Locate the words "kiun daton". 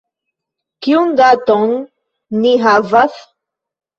0.85-1.75